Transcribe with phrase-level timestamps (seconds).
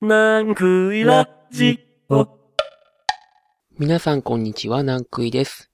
[0.00, 2.28] なんくいラジオ。
[3.80, 5.72] 皆さんこんにちは、南クイです。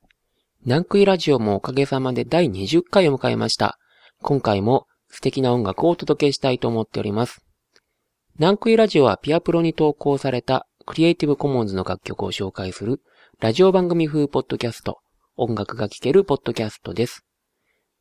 [0.65, 3.79] 南クイラジオもおかげさまで第20回を迎えました。
[4.23, 7.45] 今回も素敵な音楽をお届けしたいと思っております。
[8.39, 13.03] 南クイラジオはピアプロに投稿されたクリエイティブコモンズの楽曲を紹介する
[13.41, 15.01] ラジオ番組風ポッドキャスト、
[15.37, 17.27] 音楽が聴けるポッドキャストです。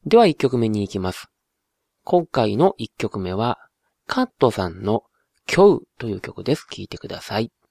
[0.05, 1.27] では1曲目に行きます。
[2.05, 3.57] 今回の1曲目は、
[4.07, 5.03] カットさんの
[5.52, 6.66] 今日という曲です。
[6.70, 7.52] 聴いてください。「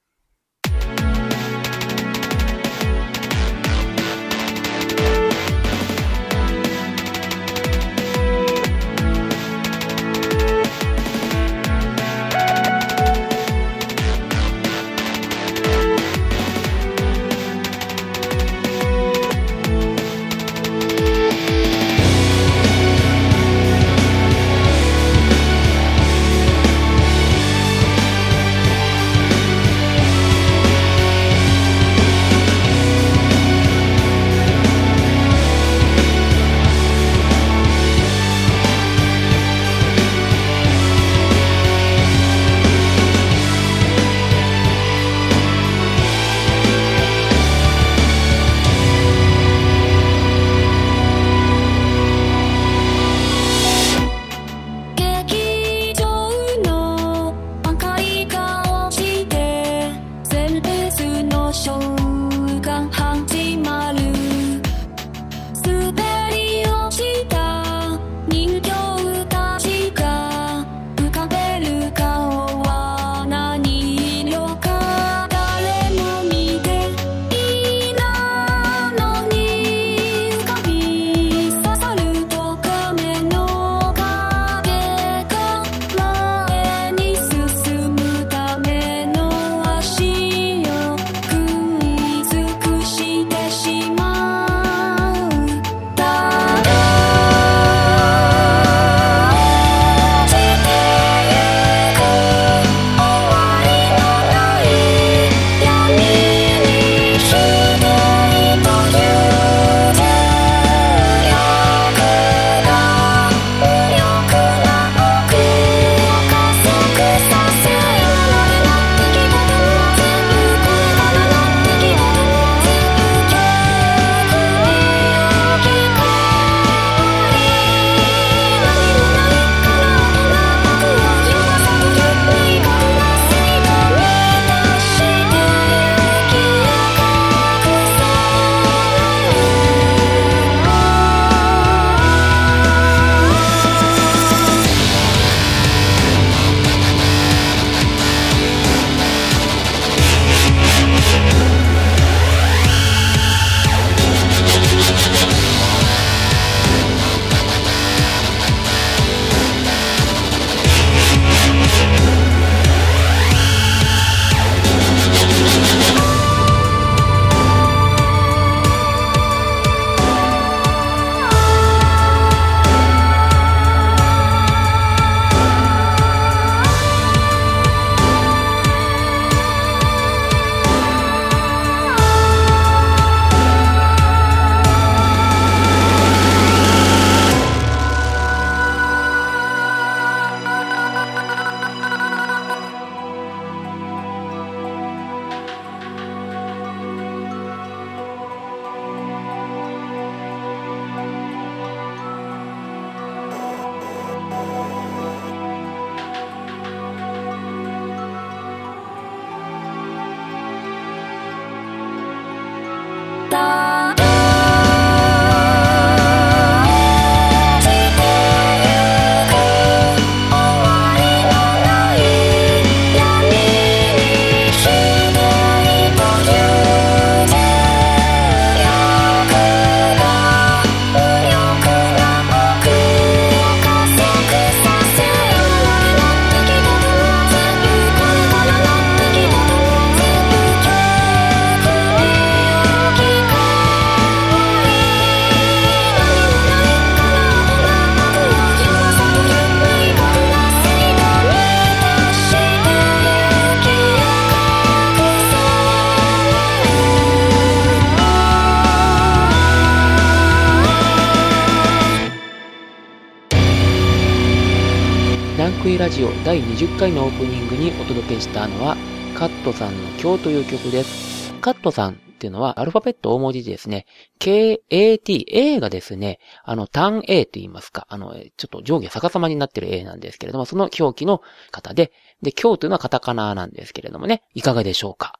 [265.93, 268.75] ジオ第20回のオープニングにお届けしたのは、
[269.13, 271.31] カットさんの今日という曲です。
[271.35, 273.85] カットさんっていうのはアルファベット大文字でですね、
[274.17, 281.91] K-A-T、A がですね、あの単 A と言いますか、あの、ちょっと上下逆さまになってる A なんですけれども、その表記の方で、
[282.23, 285.19] で、今日というのはカタカナなんですけれどもね、いかがでしょうか？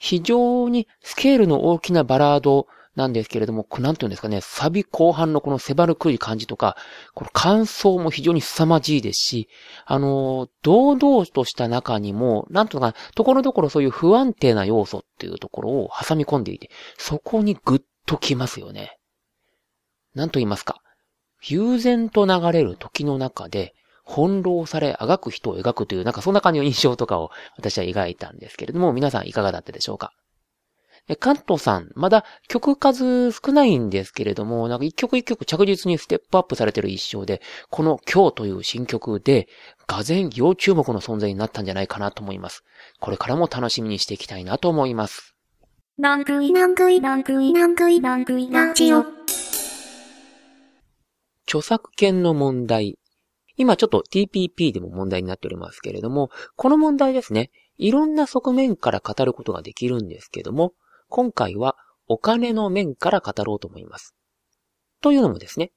[0.00, 2.66] 非常にスケールの大きなバラード
[2.98, 6.76] なんですけれども、なんていうんですかね、サビ後半のこの迫るくい感じとか、
[7.14, 9.48] この感想も非常に凄まじいですし、
[9.86, 18.98] あの、堂々とした中にも、なんとか、ところどころそういう不安定な要素っていうところを挟み込んでいて、そこにグッときますよね。
[20.16, 20.82] なんと言いますか。
[21.48, 23.74] 悠然と流れる時の中で、
[24.04, 30.12] 翻弄され、あがく人を描くという、なんかそんな感じの印象とかを私は描いたんですけれども、皆さんいかがだったでしょうか？
[31.16, 37.40] 関東さん、まだ曲数少ないんですけれども、なんか一曲一曲着実にステップアップされてる一生で、
[37.70, 39.48] この今日という新曲で、
[39.86, 42.62] がぜん要注目の存在になったんじゃないかなと思います。
[43.00, 45.34] これからも楽しみにしていきたいなと思います。
[51.48, 52.98] 著作権の問題。
[53.56, 60.74] 今ちょっと TPP でも問題になっておりますけれども、この問題ですね、いろんな側面から語ることができるんですけども、
[61.08, 61.76] 今回は
[62.06, 64.14] お金の面から語ろうと思います。
[65.00, 65.72] というのもですね、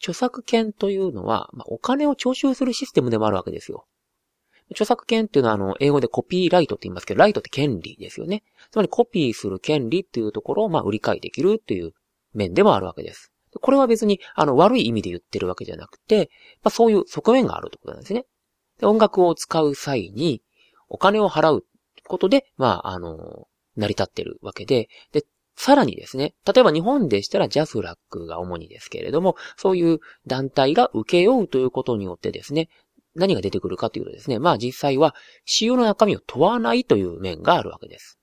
[0.00, 3.86] 著作権というのは、まあ、お金を徴収するシステムでもあるわけですよ。
[4.70, 8.42] 著作権っていうのは、あの、英語でコピーライトって言いますけど、ライトって権利ですよね。
[8.70, 11.92] つまりコピーする権利っていうところを、まあ、売り買いできるっていう
[12.32, 13.30] 面でもあるわけです。
[13.60, 16.30] これは別に、あの、悪い意味で言ってるわけじゃなくて、
[16.62, 18.26] まあ、そういう側面があるってことなんですね。
[18.80, 20.42] で音楽を使う際に、
[20.88, 21.66] お金を払う
[22.04, 23.46] ことで、まあ、あの、
[23.76, 25.24] 成り立ってるわけで、で、
[25.56, 32.68] さらにですね、例えば日本でしたらジャスラックが主にですけれども、そういう団体が受け負うということによってですね、
[33.14, 35.14] 何が出てくるかというとですね、まあ実際は
[35.44, 38.18] 使用の中身を問わないという面があるわけです。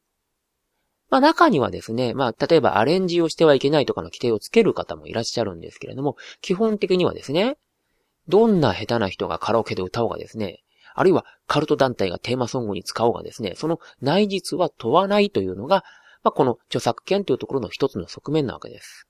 [1.10, 7.58] まあ中にはですね、まあ例えばアレンジをしてはいけないとかの規定をつける方もいらっしゃるんですけれども、基本的にはですね、
[8.28, 10.64] どんな下手な人がカラオケで歌おうがですね、
[11.00, 15.86] あるいはカルト団体がテーマソングに使おうがですね、その内実は問わないというのが、
[16.24, 19.08] まあ、この著作権というところの一つの側面なわけです。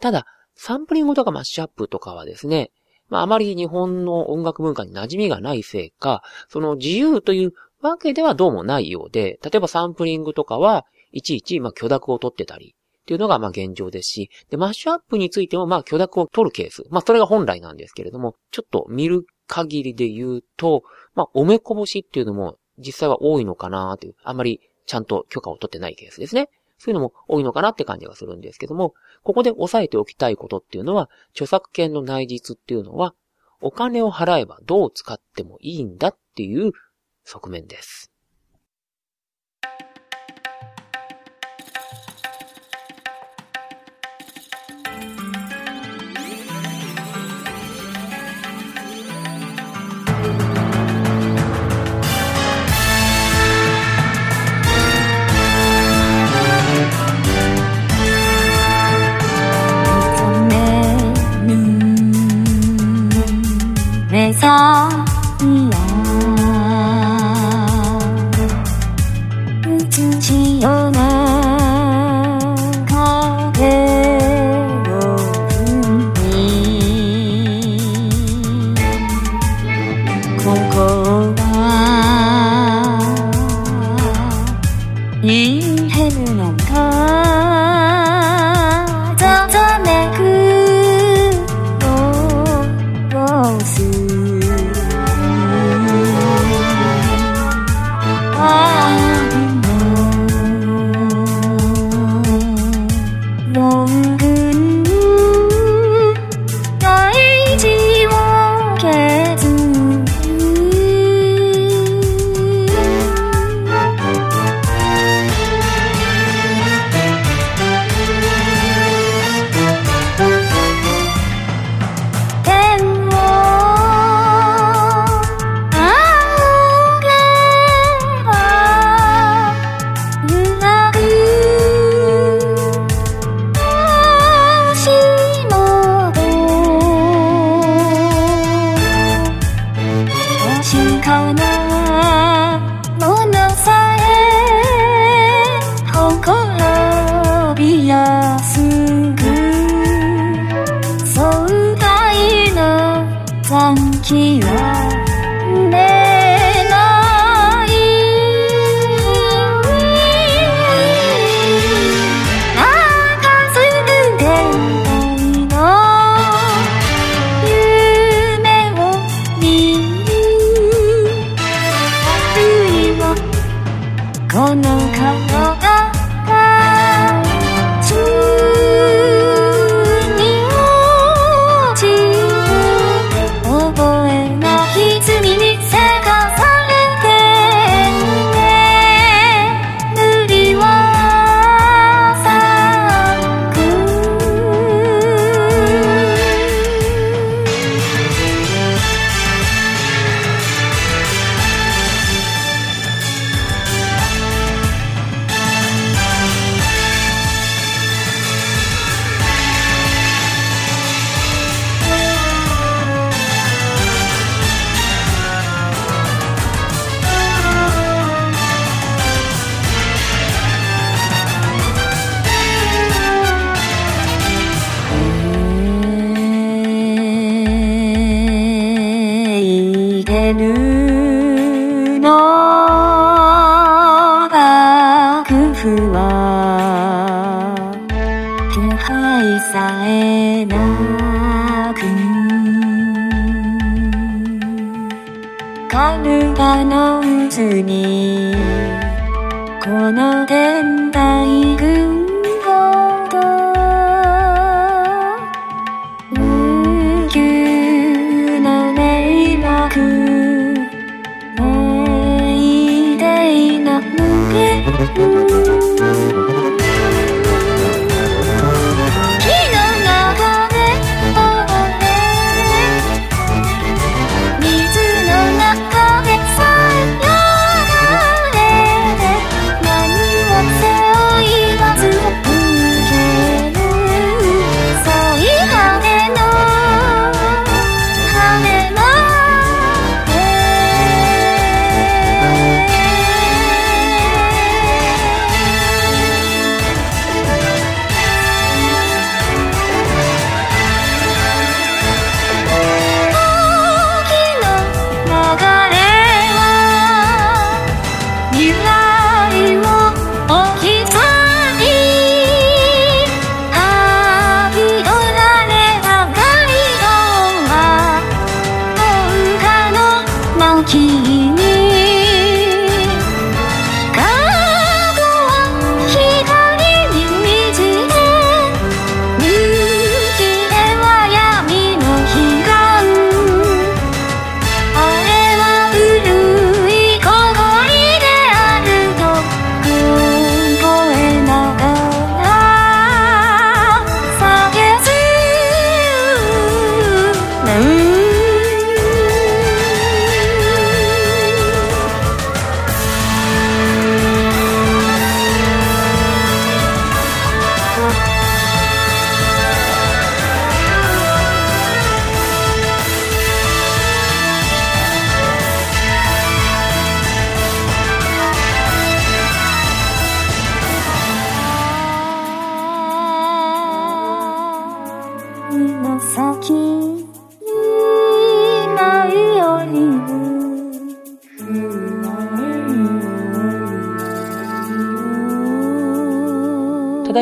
[0.00, 2.72] ただ、サンプリングとかマッシュアップとかはですね、
[3.08, 16.84] まあ、あまり日本の音楽文化に馴染みがないせいか、その自由というわけではどうもないようで、例えばサンプリングとかは、いちいち、ま、許諾を取ってたり、っていうのが、ま、現状ですし、で、マッシュアップについても、ま、許諾を取るケース。
[16.90, 20.82] まあ、それが本来なんですけれども、ちょっと見る限りで言うと、
[21.14, 26.48] まあ、おめこぼしっていうのも実際は多いのかなっていう、あんまりちゃんと許可を取ってないケースですね。
[26.78, 33.14] そういうのも多いのかなって感じがするんですけども、ここで押さえておきたいことっていうのは、著作権の内実っていうのは、
[33.60, 36.72] お金を払えばどう使ってもいいんだっていう
[37.24, 38.11] 側面です。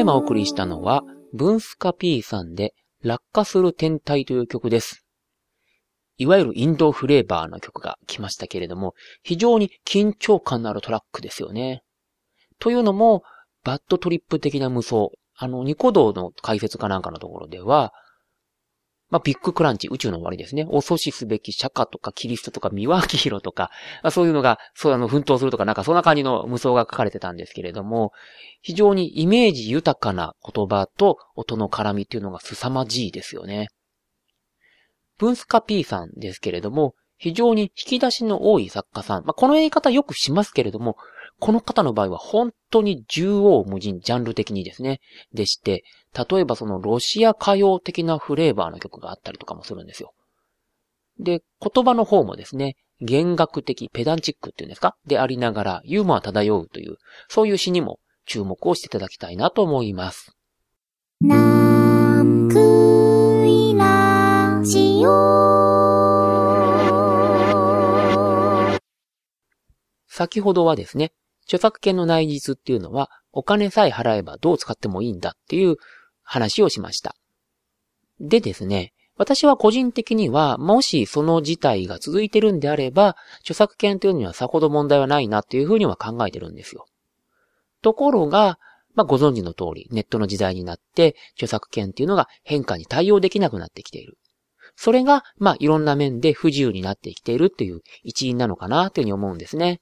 [0.00, 1.02] テーマお送りしたのは、
[1.34, 5.04] ブンスカ P さんで、落下する天体という曲です。
[6.16, 11.82] いわゆるインドフレーバーの曲が来ましたけれども、非常に緊張感のあるトラックですよね。
[12.58, 13.24] というのも、
[13.62, 15.08] バッドトリップ的な無双。
[15.36, 17.92] あの、ニコ動の解説かなんかのところでは、
[19.10, 20.66] まあ、ビッグクランチ、宇宙の終わりですね。
[20.68, 23.70] お阻止すべき釈迦とかキリストとか三輪明宏とか、
[24.02, 28.12] まあそういうのが、そうあの、奮闘するとかなんかそんな感じの無双が書かれてたんですけれども、
[28.62, 33.68] 非常にイメージ豊かな言葉と音の絡みっていうのが凄まじいですよね。
[35.18, 39.24] ブンスカ P さんですけれども、非常に引き出しの多い作家さん。
[39.24, 40.96] まあ、この言い方よくしますけれども、
[41.40, 45.00] この方の場合は本当に縦横無尽、ジャンル的にですね。
[45.32, 45.84] でして、
[46.30, 50.12] 例えばそのロシア歌謡的なフレーバーの曲があったりとかもするんですよ。
[51.18, 54.96] で、言葉の方もですね、弦楽的、ペダンチックっていうんですか？
[55.06, 60.36] でありながら、ユーモア漂うという、そういう詩にも注目をしていただきたいなと思います。
[70.06, 71.12] 先ほどはですね、
[71.50, 75.78] 著作権の内実っていうのは、お金さえ払えばどう使ってもいいんだっていう
[76.22, 77.16] 話をしました。
[78.20, 86.86] でですね、私は個人的には、もしその事態が続いてるんであれば、著作権というのにはさほど問題はないなっていうふうには考えてるんですよ。
[87.82, 88.60] ところが、
[88.94, 94.18] まあ、ご存知の通り、ネットの時代になって、著作権っていうのが変化に対応できなくなってきている。
[94.76, 99.80] それが、まあ、いろんな面で不自由になってきているっていう一因なのかなというふうに思うんですね。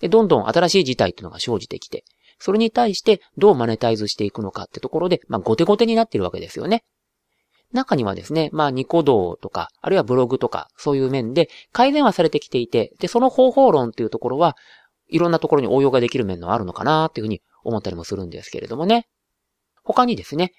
[0.00, 2.04] で、どんどん新しい事態っていうのが生じてきて、
[2.38, 6.84] それに対してどうマネタイズしていくのかってところで、まあ、後手後手になっているわけですよね。
[7.72, 14.56] 中にはですね、まあ、ニコ動とか、あるいはブログとか、そういう面で改善はされてきていて、で、その方法論っていうところは、
[15.08, 19.06] いろんなところに応用ができる面のあるのかなっていうふうに思ったりもするんですけれどもね。
[19.84, 20.52] 他にですね、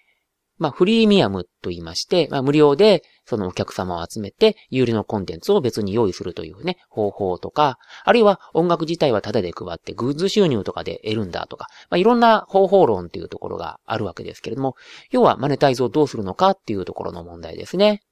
[0.62, 14.76] まあ、フリーミアムと言いまして、まあ、無料で、そのお客様を集めて、有料のコンテンツを別に用意するというね、方法とか、あるいは音楽自体はタダで配って、グッズ収入とかで得るんだとか、まあ、いろんな方法論っていうところがあるわけですけれども、
[15.10, 18.04] 要はマネタイズをどうするのかっていうところの問題ですね。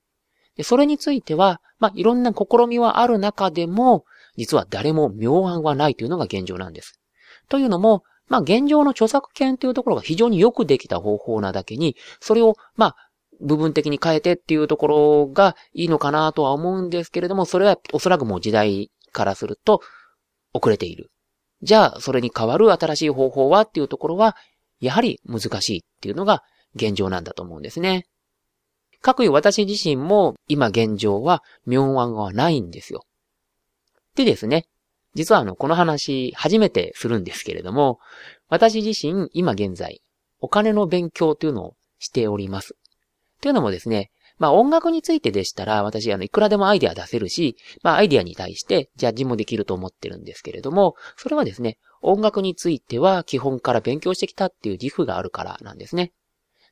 [0.57, 4.05] で、それについては、まあ、いろんな試みはある中でも、
[4.37, 6.99] 実は誰も妙案はないというのが現状なんです。
[7.47, 12.95] というのも、まあ現状の著作権というところが非常によくできた方法なだけに、それを、まあ、
[13.41, 19.81] 部分的に変えてっていうところがいいのかなとは思うんですけれども、それはおそらくもう時代からすると
[20.53, 21.11] 遅れている。
[21.61, 24.35] じゃあ、それに代わる新しい方法はっていうところは、
[24.79, 26.43] やはり難しいっていうのが
[26.75, 28.05] 現状なんだと思うんですね。
[29.01, 33.05] かくいう私自身も今現状は妙案はないんですよ。
[34.15, 34.65] でですね、
[35.15, 37.99] 実はあの、この話、初めてするんですけれども、
[38.47, 40.01] 私自身、今現在、
[40.39, 42.75] お金の勉強というのをしております。
[43.41, 56.13] というのもですね、まあ音楽についてでしたら、私、あの、いくらでもアイデア出せるし、まあアイデアに対してジャッジもできると思ってるんですけれども、それはですね、音楽については基本から勉強してきたっていう自負があるからなんですね。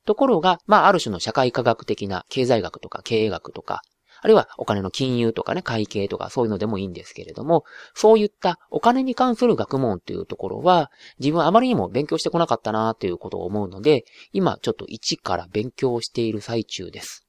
[0.05, 3.81] ところが、まあある種の社会科学的な経済学とか経営学とか、
[4.27, 7.63] あるいはお金の金融とかね、会計とかそういうのでもいいんですけれども、
[7.93, 17.25] そういったお金に関する学問っていうところは、自分はあまりにも勉強してこなかったなということを思うので、今ちょっと一から勉強している最中です。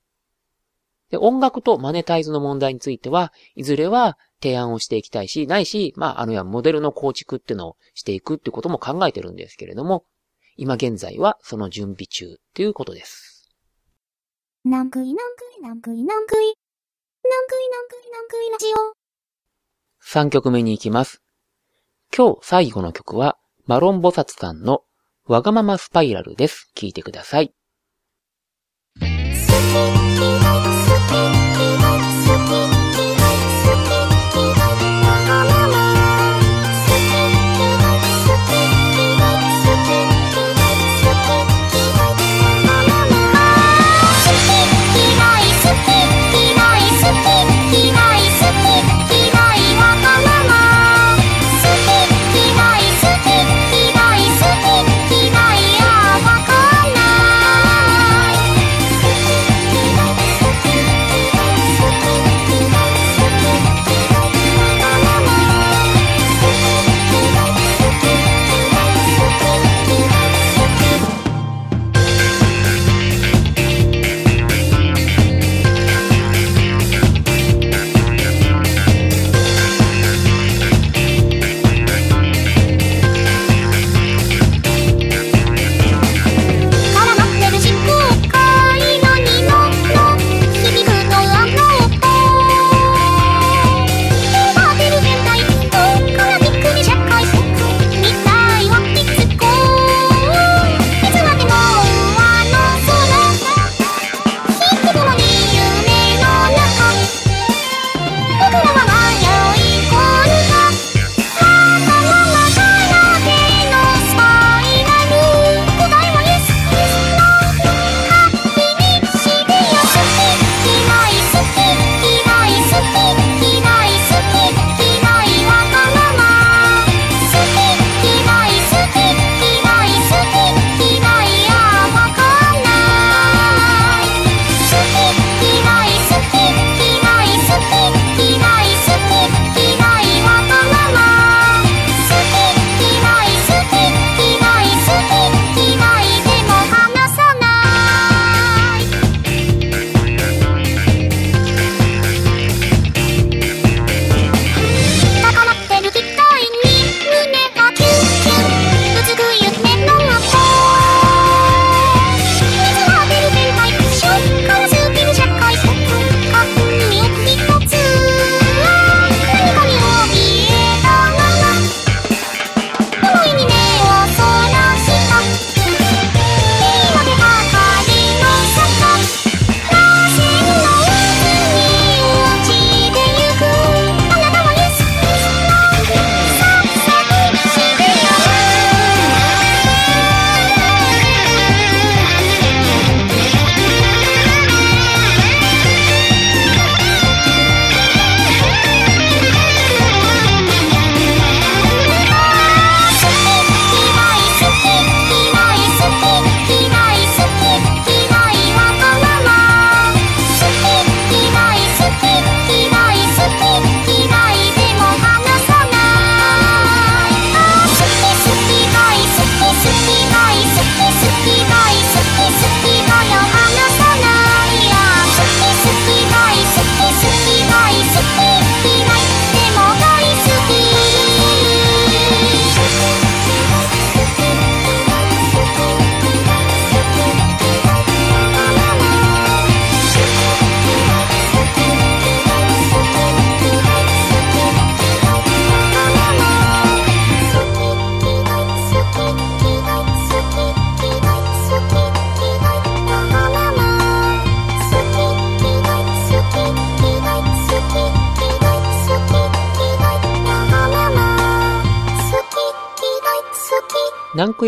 [1.10, 10.04] で、音楽とマネタイズの問題については、いずれは提案をしていきたいし、ないし、まあ、あのやモデルの構築っていうのをしていくっていうことも考えてるんですけれども、
[10.56, 13.48] 今現在はその準備中ということです。
[14.64, 16.67] なんくいなんくいなんくいなんくい。
[20.04, 21.22] 3曲目に行きます。
[22.16, 23.36] 今日最後の曲は、
[23.66, 24.82] マロンボサツさんの
[25.26, 26.70] わがままスパイラルです。
[26.74, 27.52] 聴いてください。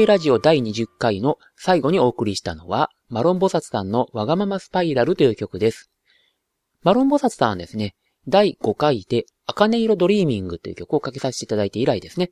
[0.07, 5.91] ラジオ第20回の最後にお送りしたのは、マロンボサツさんのわがままスパイラルという曲です。
[6.83, 7.95] マロンボサツさんはですね、
[8.29, 12.31] 第5回で、茜色ドリーミングという曲をかけさせていただいて以来ですね。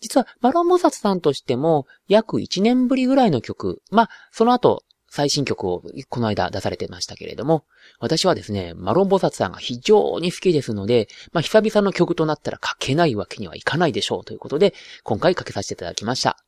[0.00, 7.64] 実は、マロンボサツさんとしても、約1年ぶりぐらいの曲、まあ、その後、最新曲をこの間出されてましたけれども、
[8.00, 14.74] 私はですね、マロンボサツさんが非常に好きですので、まあ、久々の曲となったらかけないわけにはいかないでしょうということで、
[15.04, 16.45] 今回かけさせていただきました。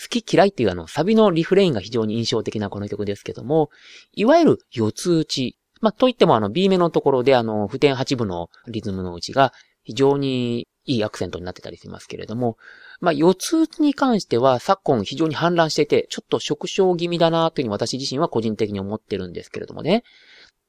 [0.00, 3.70] 好き嫌いっていうあの、サビのリフレインが非常に印象的なこの曲ですけども、
[4.12, 5.56] いわゆる四つ打ち。
[5.80, 12.56] まあ、といってもあの、B 目のところであの、普天八部のリズムのうちが非常にいいアクセントになってたりしますけれども、
[13.00, 20.02] まあ、四つ打ちに関しては昨今非常に氾濫してて、ちょっと縮小気味だなというふうに私自身は個人的に思ってるんですけれどもね。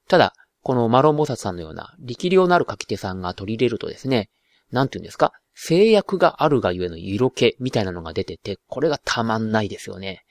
[0.07, 4.29] ただ、このマロンボサさんのような力量のある書き手さんが取り入れるとですね、
[4.71, 5.33] なんて言うんですか？
[5.53, 10.23] 制約があるがゆえの色気みたいなのが出てて、これがたまんないですよね。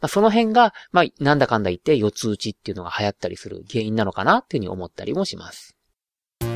[0.00, 5.76] まあ、その辺が、まあ、なんだかんだ言って四つ打ちっていうのが流行ったりする原因なのかなっていうふうに思ったりもします。
[6.42, 6.46] エ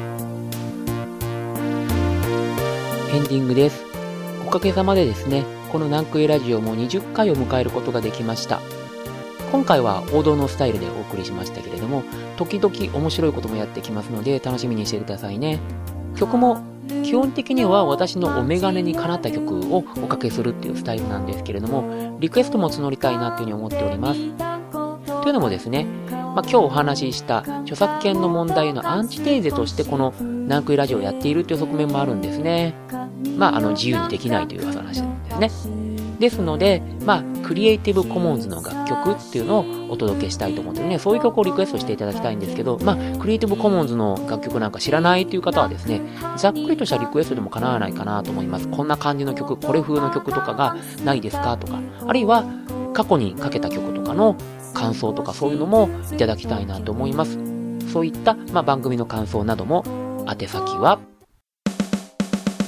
[3.20, 3.84] ンディングです。
[4.46, 8.60] おかげさまでですね、この南クエラジオも20回を迎えることができました。
[9.52, 12.02] 今回は王道のスタイルでお送りしましたけれども、
[12.36, 15.60] 時々面白いこともやってきますので楽しみにしてくださいね。
[16.16, 16.62] 曲も
[17.02, 24.20] 基本的には私のお眼鏡にかなった曲をおかけするっていうスタイルなんですけれども、リクエストも募りたいなっていうふうに思っております。
[25.22, 32.74] というのもですね、まあ、今日お話しした著作権の問題のアンチテーゼとしてこのナンクイラジオをやっているという側面もあるんですね。
[33.38, 35.73] まあ、あの自由にできないという話ですね。
[36.18, 46.00] ですので、まあ、クリエイティブコモンズの楽曲っていうのをお届けしたいと思ってね、そういう曲をリクエストしていただきたいんですけど、まあ、クリエイティブコモンズの楽曲なんか知らないという方はですね、
[46.36, 48.68] ざっくりとしたリクエストでも構わないかなと思います。
[48.68, 52.44] こんな感じの曲、これ風の曲とかがないですかとか、あるいは
[52.92, 54.36] 過去にかけた曲とかの
[54.72, 57.38] 感想とかそういうのもいただきたいなと思います。
[57.92, 59.84] そういった、まあ、番組の感想なども、
[60.28, 60.98] 宛先は、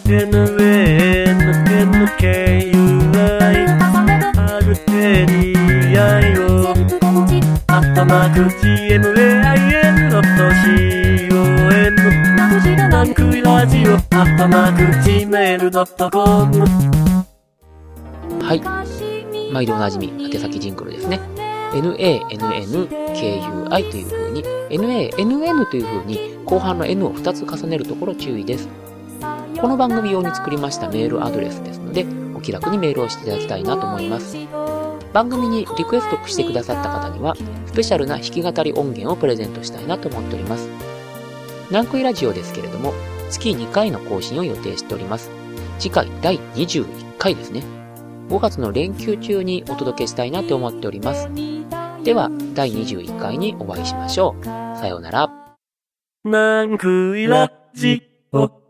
[0.07, 0.37] NNNKUI
[4.38, 6.69] アルテリアイを。
[7.66, 9.16] アットマーク GMAIN.com
[12.88, 16.64] ナンクイラジオアットマーク Gmail.com
[18.45, 18.62] はい、
[19.53, 21.19] 毎度おなじみ、宛先ジングルですね。
[21.73, 22.31] NANNKUI
[23.90, 28.69] という風に、NANN という風に、後半の N を2つ重ねるところ注意です。
[29.61, 34.37] この番組用に作りましたメールアドレスですので、お気楽にメールをしていただきたいなと思います。
[35.12, 37.35] 番組にリクエストしてくださった方には、
[37.66, 40.69] スペシャルな弾き語り音源をプレゼントしたいなと思っております。
[41.71, 42.92] 南クイラジオですけれども、
[43.31, 45.31] 月2回の更新を予定しております。
[45.79, 47.62] 次回第21回ですね。
[48.29, 51.29] 5月の連休中にお届けしたいなと思っております。
[52.05, 54.45] では、第21回にお会いしましょう。
[54.45, 55.31] さようなら。
[56.25, 58.65] ナンクイラジオ